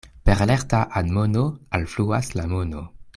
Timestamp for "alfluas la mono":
1.81-2.83